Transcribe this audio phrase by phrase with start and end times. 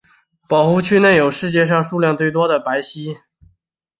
[0.47, 3.17] 保护区内有世界上数量最多的白犀。